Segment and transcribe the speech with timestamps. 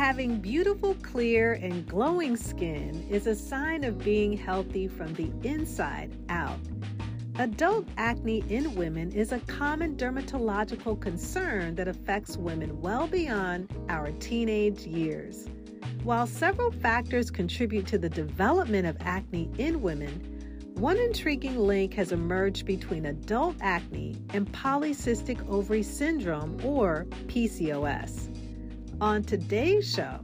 [0.00, 6.10] Having beautiful, clear, and glowing skin is a sign of being healthy from the inside
[6.30, 6.58] out.
[7.38, 14.10] Adult acne in women is a common dermatological concern that affects women well beyond our
[14.12, 15.50] teenage years.
[16.02, 22.10] While several factors contribute to the development of acne in women, one intriguing link has
[22.10, 28.30] emerged between adult acne and polycystic ovary syndrome, or PCOS.
[29.00, 30.20] On today's show,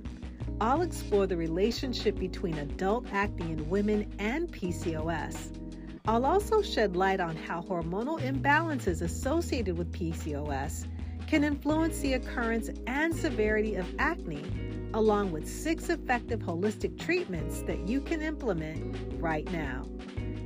[0.61, 5.59] I'll explore the relationship between adult acne in women and PCOS.
[6.07, 10.87] I'll also shed light on how hormonal imbalances associated with PCOS
[11.27, 14.45] can influence the occurrence and severity of acne,
[14.93, 19.87] along with six effective holistic treatments that you can implement right now.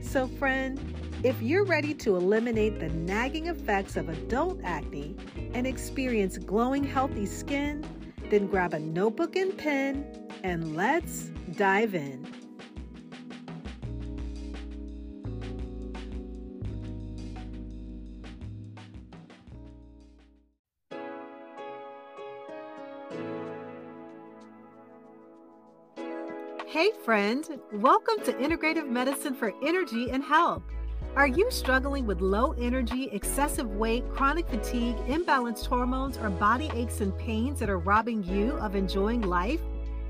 [0.00, 0.78] So, friend,
[1.24, 5.16] if you're ready to eliminate the nagging effects of adult acne
[5.52, 7.84] and experience glowing, healthy skin,
[8.30, 10.06] then grab a notebook and pen
[10.44, 12.26] and let's dive in.
[26.66, 30.62] Hey, friend, welcome to Integrative Medicine for Energy and Health.
[31.16, 37.00] Are you struggling with low energy, excessive weight, chronic fatigue, imbalanced hormones, or body aches
[37.00, 39.60] and pains that are robbing you of enjoying life?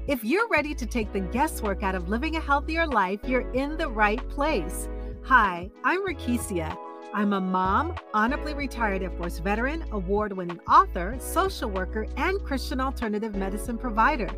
[0.06, 3.78] If you're ready to take the guesswork out of living a healthier life, you're in
[3.78, 4.91] the right place.
[5.23, 6.77] Hi, I'm Rekishia.
[7.15, 12.78] I'm a mom, honorably retired Air Force veteran, award winning author, social worker, and Christian
[12.78, 14.28] alternative medicine provider.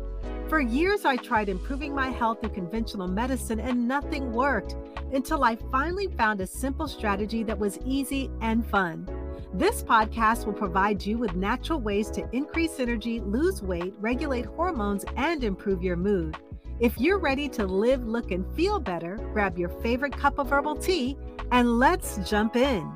[0.49, 4.75] For years, I tried improving my health through conventional medicine and nothing worked
[5.11, 9.07] until I finally found a simple strategy that was easy and fun.
[9.53, 15.05] This podcast will provide you with natural ways to increase energy, lose weight, regulate hormones,
[15.15, 16.35] and improve your mood.
[16.79, 20.77] If you're ready to live, look, and feel better, grab your favorite cup of herbal
[20.77, 21.17] tea
[21.51, 22.91] and let's jump in.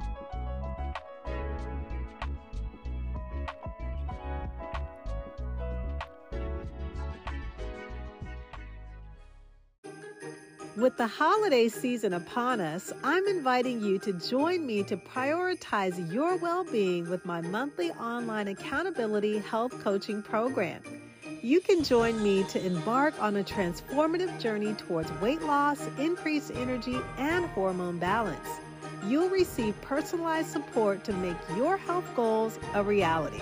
[10.78, 16.38] With the holiday season upon us, I'm inviting you to join me to prioritize your
[16.38, 20.84] well being with my monthly online accountability health coaching program.
[21.42, 27.00] You can join me to embark on a transformative journey towards weight loss, increased energy,
[27.18, 28.48] and hormone balance.
[29.08, 33.42] You'll receive personalized support to make your health goals a reality.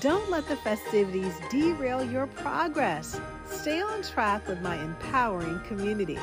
[0.00, 3.20] Don't let the festivities derail your progress.
[3.46, 6.18] Stay on track with my empowering community.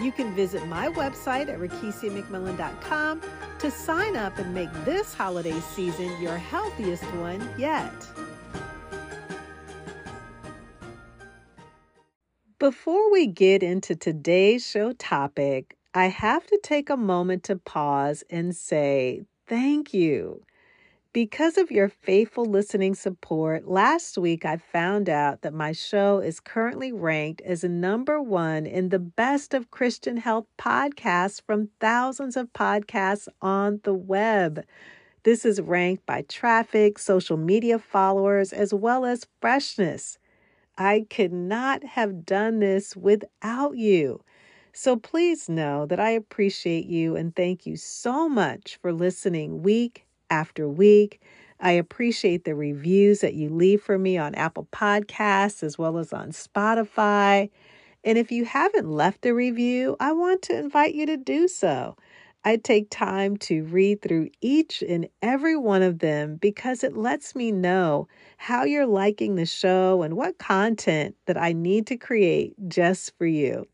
[0.00, 3.22] You can visit my website at rekishiamcmillan.com
[3.58, 7.92] to sign up and make this holiday season your healthiest one yet.
[12.58, 18.24] Before we get into today's show topic, I have to take a moment to pause
[18.30, 20.42] and say thank you.
[21.18, 26.38] Because of your faithful listening support, last week I found out that my show is
[26.38, 32.52] currently ranked as number one in the best of Christian health podcasts from thousands of
[32.52, 34.64] podcasts on the web.
[35.24, 40.20] This is ranked by traffic, social media followers, as well as freshness.
[40.76, 44.22] I could not have done this without you.
[44.72, 50.04] So please know that I appreciate you and thank you so much for listening week
[50.30, 51.20] after week.
[51.60, 56.12] I appreciate the reviews that you leave for me on Apple Podcasts as well as
[56.12, 57.50] on Spotify.
[58.04, 61.96] And if you haven't left a review, I want to invite you to do so.
[62.44, 67.34] I take time to read through each and every one of them because it lets
[67.34, 68.06] me know
[68.36, 73.26] how you're liking the show and what content that I need to create just for
[73.26, 73.66] you.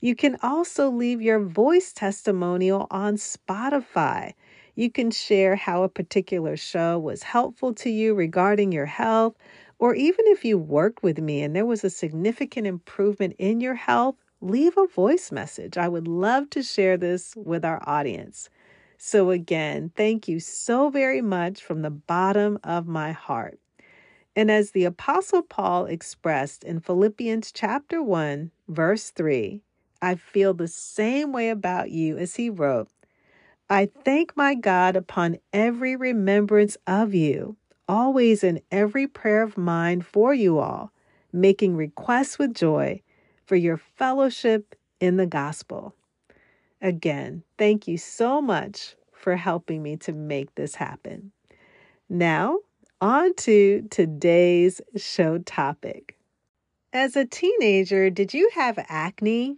[0.00, 4.34] You can also leave your voice testimonial on Spotify.
[4.74, 9.36] You can share how a particular show was helpful to you regarding your health,
[9.78, 13.74] or even if you worked with me and there was a significant improvement in your
[13.74, 15.76] health, leave a voice message.
[15.76, 18.48] I would love to share this with our audience.
[18.96, 23.58] So, again, thank you so very much from the bottom of my heart.
[24.34, 29.60] And as the Apostle Paul expressed in Philippians chapter 1, verse 3,
[30.00, 32.88] I feel the same way about you as he wrote
[33.72, 37.56] I thank my God upon every remembrance of you,
[37.88, 40.92] always in every prayer of mine for you all,
[41.32, 43.00] making requests with joy
[43.46, 45.94] for your fellowship in the gospel.
[46.82, 51.32] Again, thank you so much for helping me to make this happen.
[52.10, 52.58] Now,
[53.00, 56.18] on to today's show topic.
[56.92, 59.56] As a teenager, did you have acne?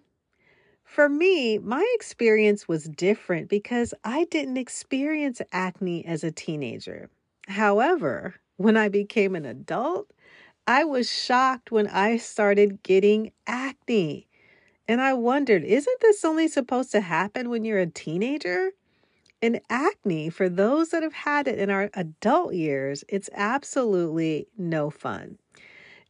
[0.94, 7.10] For me, my experience was different because I didn't experience acne as a teenager.
[7.48, 10.12] However, when I became an adult,
[10.68, 14.28] I was shocked when I started getting acne.
[14.86, 18.70] And I wondered, isn't this only supposed to happen when you're a teenager?
[19.42, 24.90] And acne, for those that have had it in our adult years, it's absolutely no
[24.90, 25.38] fun.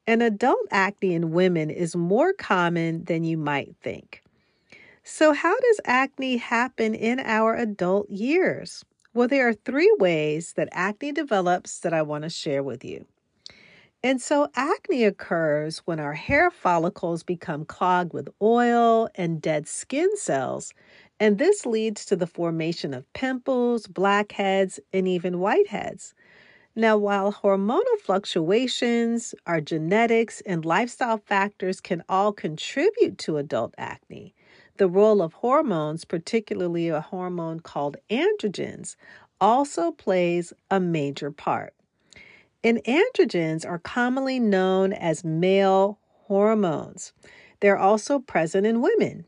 [0.06, 4.20] And adult acne in women is more common than you might think.
[5.04, 8.84] So, how does acne happen in our adult years?
[9.12, 13.06] Well, there are three ways that acne develops that I want to share with you.
[14.02, 20.16] And so, acne occurs when our hair follicles become clogged with oil and dead skin
[20.16, 20.72] cells,
[21.20, 26.14] and this leads to the formation of pimples, blackheads, and even whiteheads.
[26.76, 34.34] Now, while hormonal fluctuations, our genetics, and lifestyle factors can all contribute to adult acne,
[34.76, 38.96] the role of hormones, particularly a hormone called androgens,
[39.40, 41.74] also plays a major part.
[42.62, 47.12] And androgens are commonly known as male hormones.
[47.60, 49.26] They're also present in women.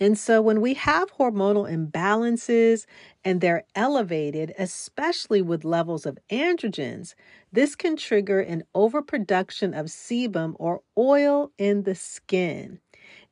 [0.00, 2.84] And so when we have hormonal imbalances
[3.24, 7.14] and they're elevated, especially with levels of androgens,
[7.52, 12.80] this can trigger an overproduction of sebum or oil in the skin.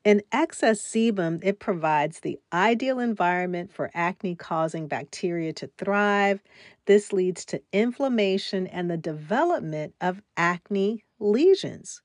[0.04, 6.42] In excess sebum, it provides the ideal environment for acne causing bacteria to thrive.
[6.86, 12.02] This leads to inflammation and the development of acne lesions.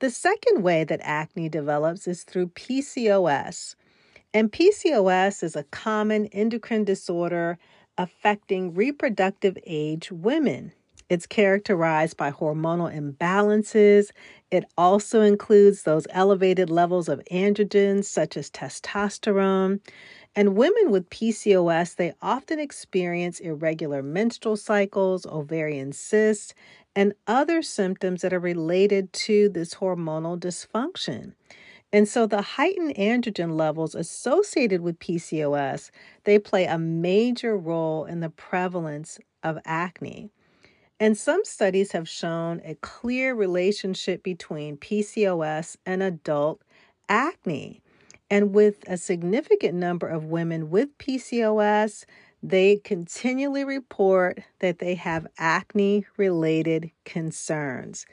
[0.00, 3.76] The second way that acne develops is through PCOS.
[4.32, 7.58] And PCOS is a common endocrine disorder
[7.96, 10.72] affecting reproductive age women.
[11.08, 14.10] It's characterized by hormonal imbalances.
[14.50, 19.80] It also includes those elevated levels of androgens such as testosterone.
[20.34, 26.54] And women with PCOS, they often experience irregular menstrual cycles, ovarian cysts,
[26.96, 31.34] and other symptoms that are related to this hormonal dysfunction.
[31.92, 35.90] And so the heightened androgen levels associated with PCOS,
[36.24, 40.30] they play a major role in the prevalence of acne.
[41.00, 46.62] And some studies have shown a clear relationship between PCOS and adult
[47.08, 47.82] acne.
[48.30, 52.04] And with a significant number of women with PCOS,
[52.42, 58.06] they continually report that they have acne related concerns.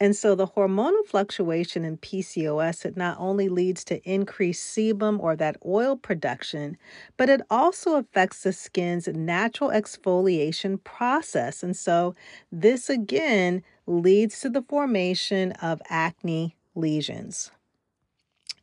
[0.00, 5.34] And so the hormonal fluctuation in PCOS, it not only leads to increased sebum or
[5.36, 6.76] that oil production,
[7.16, 11.64] but it also affects the skin's natural exfoliation process.
[11.64, 12.14] And so
[12.52, 17.50] this again leads to the formation of acne lesions.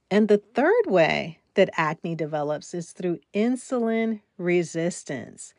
[0.09, 5.53] And the third way that acne develops is through insulin resistance.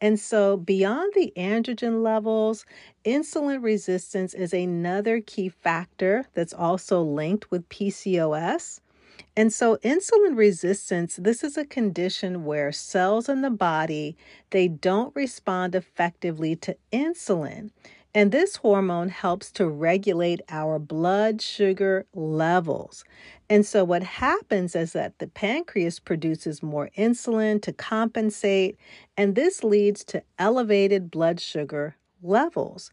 [0.00, 2.64] And so, beyond the androgen levels,
[3.04, 8.80] insulin resistance is another key factor that's also linked with PCOS.
[9.36, 14.16] And so insulin resistance, this is a condition where cells in the body,
[14.50, 17.70] they don't respond effectively to insulin.
[18.12, 23.04] And this hormone helps to regulate our blood sugar levels.
[23.48, 28.76] And so, what happens is that the pancreas produces more insulin to compensate,
[29.16, 32.90] and this leads to elevated blood sugar levels.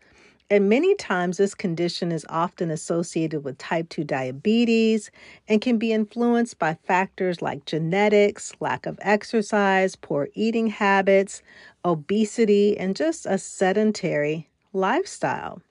[0.52, 5.10] And many times, this condition is often associated with type 2 diabetes
[5.48, 11.42] and can be influenced by factors like genetics, lack of exercise, poor eating habits,
[11.84, 14.48] obesity, and just a sedentary
[14.78, 15.62] lifestyle.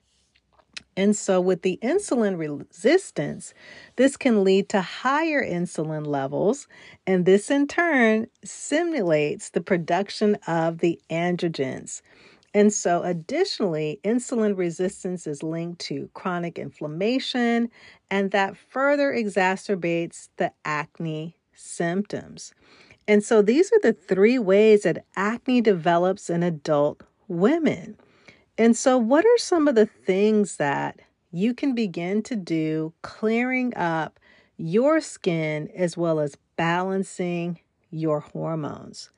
[0.95, 3.53] And so, with the insulin resistance,
[3.97, 6.67] this can lead to higher insulin levels,
[7.05, 12.01] and this in turn simulates the production of the androgens.
[12.53, 17.69] And so, additionally, insulin resistance is linked to chronic inflammation,
[18.09, 22.55] and that further exacerbates the acne symptoms.
[23.07, 27.97] And so, these are the three ways that acne develops in adult women.
[28.57, 30.99] And so, what are some of the things that
[31.31, 34.19] you can begin to do clearing up
[34.57, 37.59] your skin as well as balancing
[37.91, 39.11] your hormones?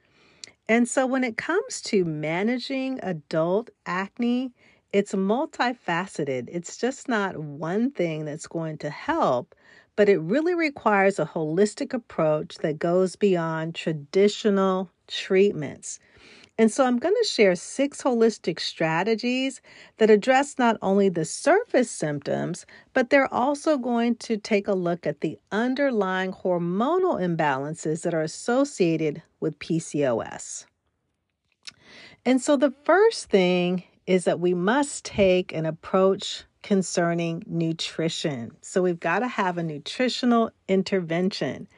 [0.68, 4.54] And so, when it comes to managing adult acne,
[4.94, 6.50] it's multifaceted.
[6.52, 9.56] It's just not one thing that's going to help,
[9.96, 16.00] but it really requires a holistic approach that goes beyond traditional treatments.
[16.60, 19.62] And so I'm going to share six holistic strategies
[19.96, 25.08] that address not only the surface symptoms, but they're also going to take a look
[25.08, 30.66] at the underlying hormonal imbalances that are associated with PCOS.
[32.26, 38.52] And so the first thing is that we must take an approach concerning nutrition.
[38.60, 41.70] So we've got to have a nutritional intervention.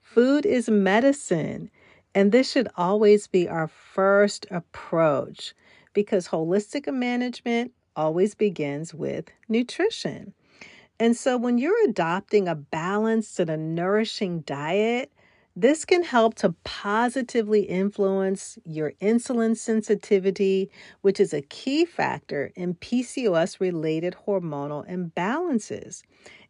[0.00, 1.70] Food is medicine.
[2.14, 5.54] And this should always be our first approach
[5.94, 10.34] because holistic management always begins with nutrition.
[10.98, 15.10] And so when you're adopting a balanced and a nourishing diet,
[15.54, 20.70] this can help to positively influence your insulin sensitivity,
[21.02, 26.02] which is a key factor in PCOS related hormonal imbalances.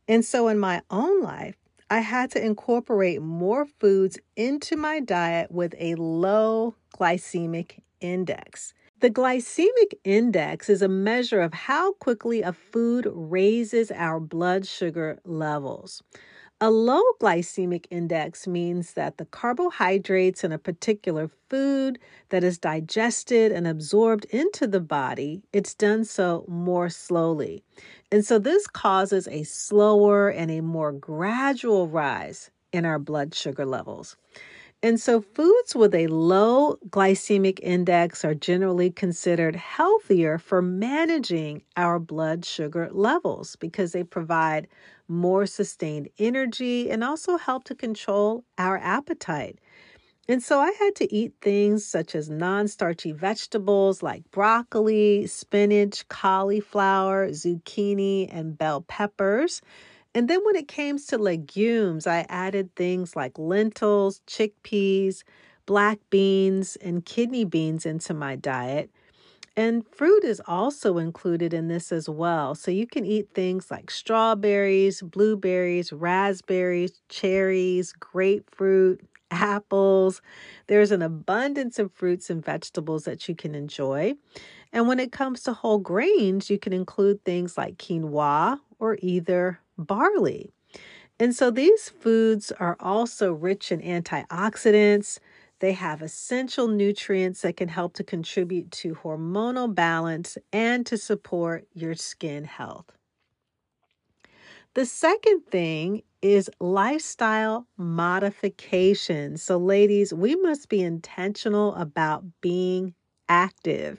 [0.06, 1.56] And so, in my own life,
[1.92, 8.72] I had to incorporate more foods into my diet with a low glycemic index.
[9.00, 15.18] The glycemic index is a measure of how quickly a food raises our blood sugar
[15.26, 16.02] levels.
[16.64, 23.50] A low glycemic index means that the carbohydrates in a particular food that is digested
[23.50, 27.64] and absorbed into the body, it's done so more slowly.
[28.12, 33.66] And so this causes a slower and a more gradual rise in our blood sugar
[33.66, 34.16] levels.
[34.84, 42.00] And so, foods with a low glycemic index are generally considered healthier for managing our
[42.00, 44.66] blood sugar levels because they provide
[45.06, 49.60] more sustained energy and also help to control our appetite.
[50.28, 56.08] And so, I had to eat things such as non starchy vegetables like broccoli, spinach,
[56.08, 59.62] cauliflower, zucchini, and bell peppers
[60.14, 65.22] and then when it came to legumes, I added things like lentils, chickpeas,
[65.66, 68.90] black beans, and kidney beans into my diet.
[69.56, 72.54] And fruit is also included in this as well.
[72.54, 79.00] So you can eat things like strawberries, blueberries, raspberries, cherries, grapefruit,
[79.30, 80.22] apples.
[80.68, 84.14] There's an abundance of fruits and vegetables that you can enjoy.
[84.72, 89.60] And when it comes to whole grains, you can include things like quinoa or either
[89.78, 90.52] barley.
[91.20, 95.18] And so these foods are also rich in antioxidants.
[95.60, 101.68] They have essential nutrients that can help to contribute to hormonal balance and to support
[101.72, 102.86] your skin health.
[104.74, 109.36] The second thing is lifestyle modification.
[109.36, 112.94] So, ladies, we must be intentional about being
[113.28, 113.98] active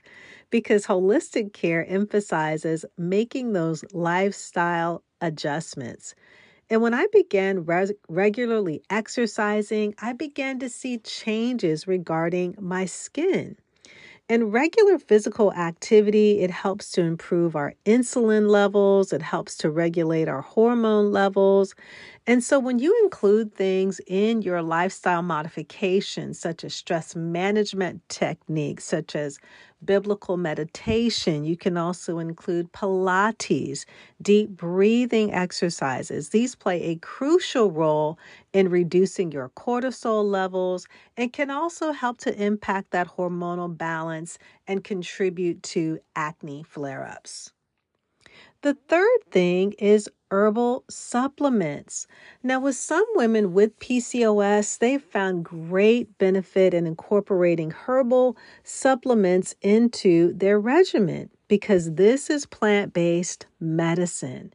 [0.50, 6.16] because holistic care emphasizes making those lifestyle adjustments.
[6.70, 13.58] And when I began res- regularly exercising, I began to see changes regarding my skin.
[14.30, 20.28] And regular physical activity, it helps to improve our insulin levels, it helps to regulate
[20.30, 21.76] our hormone levels.
[22.26, 28.86] And so when you include things in your lifestyle modifications, such as stress management techniques,
[28.86, 29.40] such as
[29.86, 31.44] biblical meditation.
[31.44, 33.86] You can also include Pilates,
[34.22, 36.30] deep breathing exercises.
[36.30, 38.18] These play a crucial role
[38.54, 40.88] in reducing your cortisol levels
[41.18, 44.38] and can also help to impact that hormonal balance
[44.68, 47.52] and contribute to acne flare ups.
[48.62, 52.08] The third thing is herbal supplements.
[52.42, 60.34] Now, with some women with PCOS, they've found great benefit in incorporating herbal supplements into
[60.34, 64.52] their regimen because this is plant based medicine.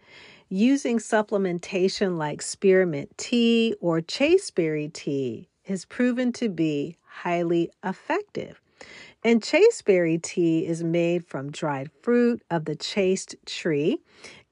[0.48, 8.60] Using supplementation like spearmint tea or chasteberry tea has proven to be highly effective.
[9.24, 13.98] And chasteberry tea is made from dried fruit of the chaste tree.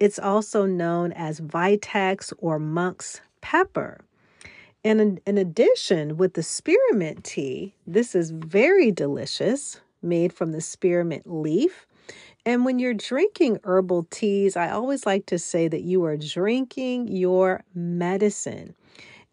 [0.00, 4.00] It's also known as vitex or monk's pepper.
[4.84, 10.60] And in, in addition, with the spearmint tea, this is very delicious, made from the
[10.60, 11.86] spearmint leaf.
[12.44, 17.08] And when you're drinking herbal teas, I always like to say that you are drinking
[17.08, 18.74] your medicine.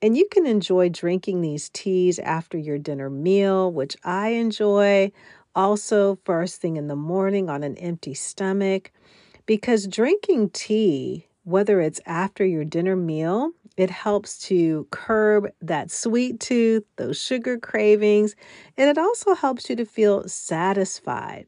[0.03, 5.13] And you can enjoy drinking these teas after your dinner meal, which I enjoy.
[5.55, 8.91] Also, first thing in the morning on an empty stomach.
[9.45, 16.39] Because drinking tea, whether it's after your dinner meal It helps to curb that sweet
[16.39, 18.35] tooth, those sugar cravings,
[18.77, 21.47] and it also helps you to feel satisfied.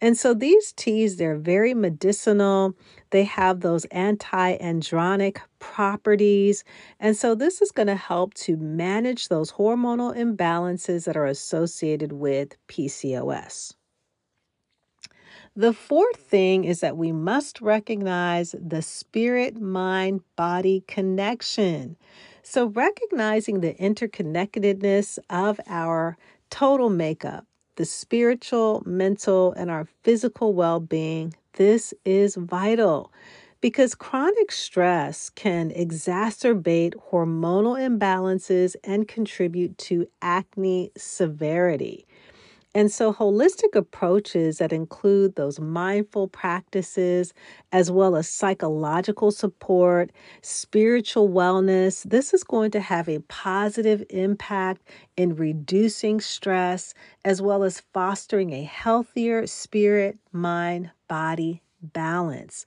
[0.00, 2.74] And so these teas, they're very medicinal.
[3.10, 6.62] They have those anti androgenic properties.
[7.00, 12.12] And so this is going to help to manage those hormonal imbalances that are associated
[12.12, 13.74] with PCOS.
[15.56, 21.96] The fourth thing is that we must recognize the spirit mind body connection.
[22.42, 26.16] So, recognizing the interconnectedness of our
[26.50, 27.46] total makeup,
[27.76, 33.12] the spiritual, mental, and our physical well being, this is vital
[33.60, 42.08] because chronic stress can exacerbate hormonal imbalances and contribute to acne severity.
[42.76, 47.32] And so, holistic approaches that include those mindful practices,
[47.70, 50.10] as well as psychological support,
[50.42, 54.82] spiritual wellness, this is going to have a positive impact
[55.16, 62.66] in reducing stress, as well as fostering a healthier spirit, mind, body balance.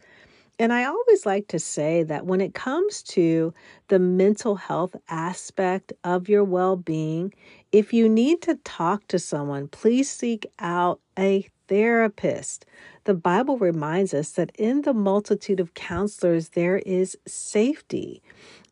[0.60, 3.54] And I always like to say that when it comes to
[3.90, 7.34] the mental health aspect of your well being,
[7.72, 12.66] if you need to talk to someone, please seek out a therapist.
[13.04, 18.24] The Bible reminds us that in the multitude of counselors, there is safety.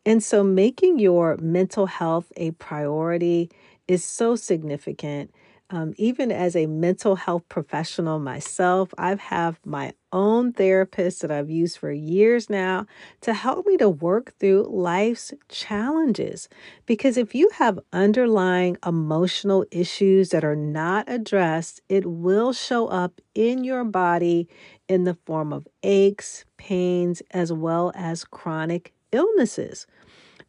[0.04, 3.50] And so, making your mental health a priority
[3.86, 5.30] is so significant.
[5.68, 11.50] Um, even as a mental health professional myself, I have my own therapist that I've
[11.50, 12.86] used for years now
[13.22, 16.48] to help me to work through life's challenges.
[16.86, 23.20] Because if you have underlying emotional issues that are not addressed, it will show up
[23.34, 24.48] in your body
[24.86, 29.88] in the form of aches, pains, as well as chronic illnesses.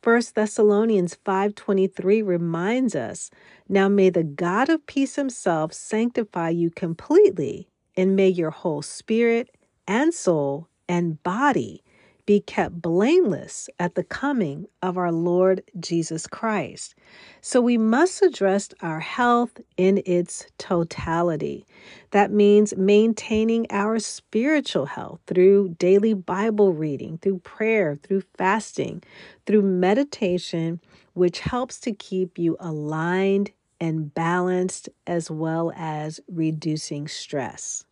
[0.07, 3.29] 1 Thessalonians 5:23 reminds us,
[3.67, 9.49] "Now may the God of peace himself sanctify you completely, and may your whole spirit
[9.85, 11.83] and soul and body
[12.27, 16.93] be kept blameless at the coming of our Lord Jesus Christ.
[17.41, 21.65] So we must address our health in its totality.
[22.11, 29.01] That means maintaining our spiritual health through daily Bible reading, through prayer, through fasting,
[29.45, 30.81] through meditation,
[31.13, 37.86] which helps to keep you aligned and balanced as well as reducing stress.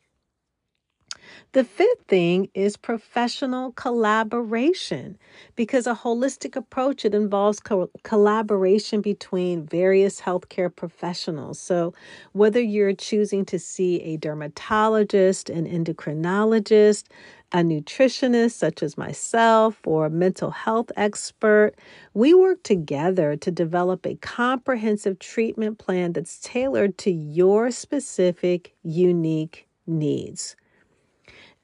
[1.51, 5.17] The fifth thing is professional collaboration
[5.55, 11.59] because a holistic approach it involves co- collaboration between various healthcare professionals.
[11.59, 11.93] So
[12.33, 17.05] whether you're choosing to see a dermatologist, an endocrinologist,
[17.51, 21.73] a nutritionist such as myself or a mental health expert,
[22.13, 29.67] we work together to develop a comprehensive treatment plan that's tailored to your specific unique
[29.87, 30.55] needs.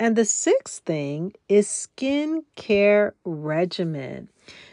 [0.01, 4.29] And the sixth thing is skin care regimen.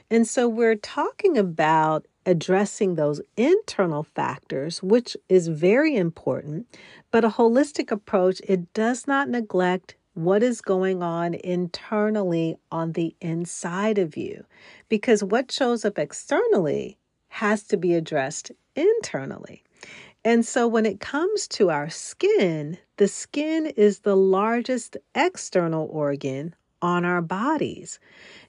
[0.09, 6.67] And so we're talking about addressing those internal factors, which is very important,
[7.11, 13.15] but a holistic approach, it does not neglect what is going on internally on the
[13.21, 14.47] inside of you.
[14.89, 16.97] Because what shows up externally
[17.29, 19.63] has to be addressed internally.
[20.29, 26.55] And so when it comes to our skin, the skin is the largest external organ
[26.83, 27.99] on our bodies.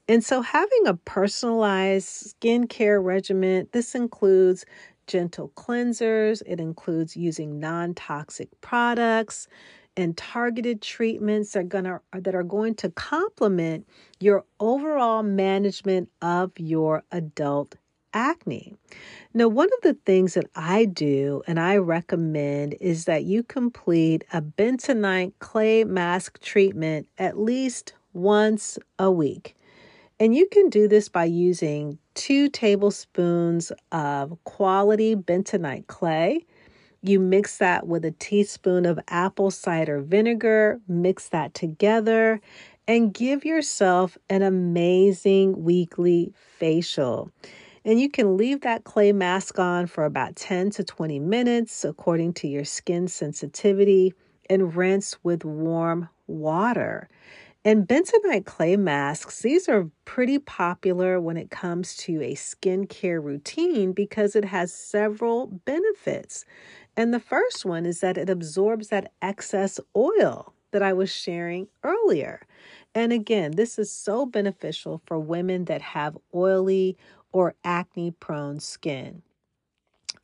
[0.06, 4.66] And so having a personalized skincare regimen, this includes
[5.06, 9.48] gentle cleansers, it includes using non-toxic products
[9.96, 13.88] and targeted treatments are gonna that are going to complement
[14.20, 17.76] your overall management of your adult
[18.12, 18.74] acne.
[19.32, 24.24] Now, one of the things that I do and I recommend is that you complete
[24.32, 29.54] a bentonite clay mask treatment at least once a week.
[30.18, 36.44] And you can do this by using two tablespoons of quality bentonite clay.
[37.02, 42.40] You mix that with a teaspoon of apple cider vinegar, mix that together,
[42.86, 47.30] and give yourself an amazing weekly facial.
[47.84, 52.34] And you can leave that clay mask on for about 10 to 20 minutes according
[52.34, 54.12] to your skin sensitivity
[54.48, 57.08] and rinse with warm water.
[57.64, 63.92] And bentonite clay masks, these are pretty popular when it comes to a skincare routine
[63.92, 66.44] because it has several benefits.
[66.96, 71.68] And the first one is that it absorbs that excess oil that I was sharing
[71.84, 72.42] earlier.
[72.94, 76.96] And again, this is so beneficial for women that have oily
[77.32, 79.22] or acne prone skin.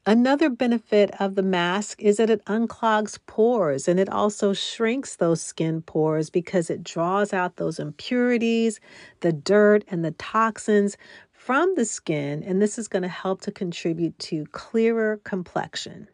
[0.09, 5.41] Another benefit of the mask is that it unclogs pores and it also shrinks those
[5.41, 8.79] skin pores because it draws out those impurities,
[9.21, 10.97] the dirt, and the toxins
[11.33, 12.45] from the skin.
[12.45, 16.07] And this is going to help to contribute to clearer complexion.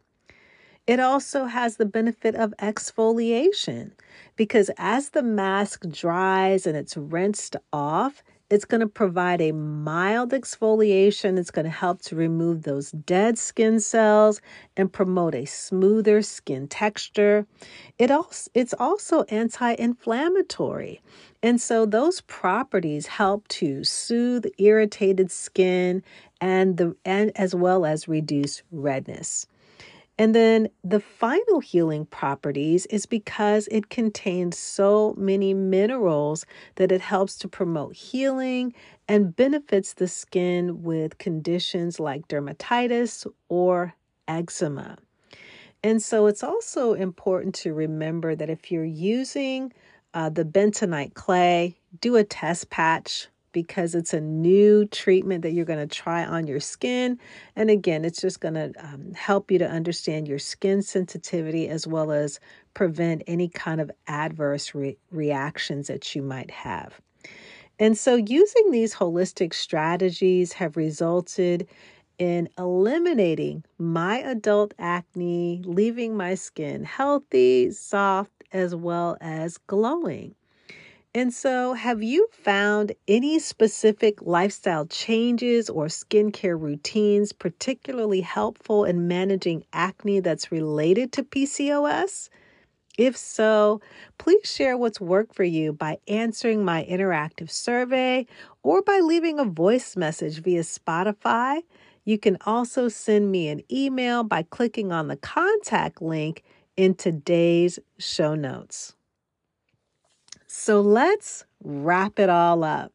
[0.87, 3.93] It also has the benefit of exfoliation
[4.37, 8.23] because as the mask dries and it's rinsed off,
[8.53, 11.39] it's going to provide a mild exfoliation.
[11.39, 14.43] It's going to help to remove those dead skin cells
[14.77, 17.47] and promote a smoother skin texture.
[17.99, 21.01] It also it's also anti-inflammatory.
[21.43, 26.03] And so those properties help to soothe irritated skin
[26.39, 29.47] and the and as well as reduce redness.
[30.19, 36.45] And then the final healing properties is because it contains so many minerals
[36.77, 38.75] that it helps to promote healing
[39.09, 43.95] and benefits the skin with conditions like dermatitis or
[44.29, 44.99] eczema.
[45.83, 49.73] And so it's also important to remember that if you're using
[50.15, 55.65] uh, the bentonite clay, do a test patch because it's a new treatment that you're
[55.65, 57.19] going to try on your skin.
[57.57, 61.87] And again, it's just going to um, help you to understand your skin sensitivity as
[61.87, 62.41] well as
[62.75, 67.01] prevent any kind of adverse re- reactions that you might have.
[67.79, 71.67] And so, using these holistic strategies have resulted
[72.19, 80.35] in eliminating my adult acne, leaving my skin healthy, soft, as well as glowing.
[81.15, 89.09] And so, have you found any specific lifestyle changes or skincare routines particularly helpful in
[89.09, 92.31] managing acne that's related to PCOS?
[92.97, 93.83] If so,
[94.17, 98.27] please share what's worked for you by answering my interactive survey
[98.63, 101.61] or by leaving a voice message via Spotify.
[102.07, 106.43] You can also send me an email by clicking on the contact link
[106.79, 108.95] in today's show notes.
[110.55, 112.93] So let's wrap it all up.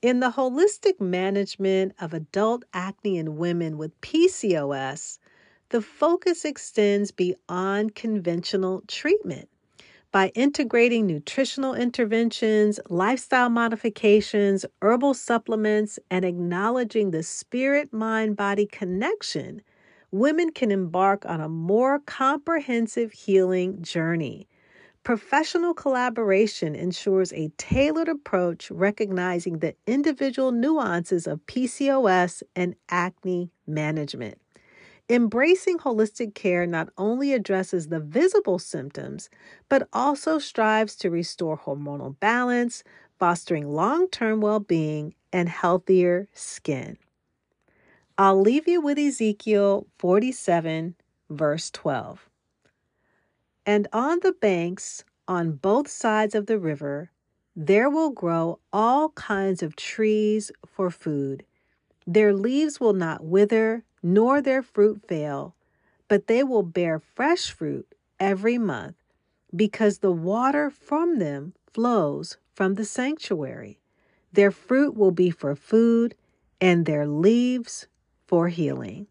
[0.00, 5.18] In the holistic management of adult acne in women with PCOS,
[5.68, 9.50] the focus extends beyond conventional treatment.
[10.12, 19.60] By integrating nutritional interventions, lifestyle modifications, herbal supplements, and acknowledging the spirit mind body connection,
[20.10, 24.48] women can embark on a more comprehensive healing journey.
[25.04, 34.38] Professional collaboration ensures a tailored approach recognizing the individual nuances of PCOS and acne management.
[35.10, 39.28] Embracing holistic care not only addresses the visible symptoms,
[39.68, 42.82] but also strives to restore hormonal balance,
[43.18, 46.96] fostering long term well being and healthier skin.
[48.16, 50.94] I'll leave you with Ezekiel 47,
[51.28, 52.30] verse 12.
[53.66, 57.10] And on the banks, on both sides of the river,
[57.56, 61.44] there will grow all kinds of trees for food.
[62.06, 65.54] Their leaves will not wither, nor their fruit fail,
[66.08, 68.96] but they will bear fresh fruit every month,
[69.54, 73.78] because the water from them flows from the sanctuary.
[74.32, 76.14] Their fruit will be for food,
[76.60, 77.86] and their leaves
[78.26, 79.06] for healing.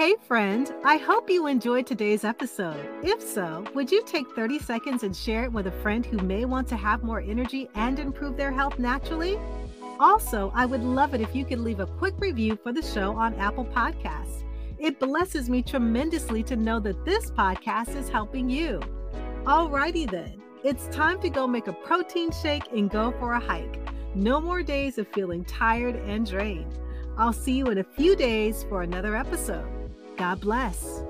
[0.00, 2.88] Hey, friend, I hope you enjoyed today's episode.
[3.02, 6.46] If so, would you take 30 seconds and share it with a friend who may
[6.46, 9.38] want to have more energy and improve their health naturally?
[9.98, 13.14] Also, I would love it if you could leave a quick review for the show
[13.14, 14.42] on Apple Podcasts.
[14.78, 18.80] It blesses me tremendously to know that this podcast is helping you.
[19.44, 23.78] Alrighty then, it's time to go make a protein shake and go for a hike.
[24.14, 26.78] No more days of feeling tired and drained.
[27.18, 29.79] I'll see you in a few days for another episode.
[30.20, 31.09] God bless.